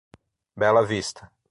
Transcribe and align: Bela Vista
Bela 0.57 0.81
Vista 0.83 1.29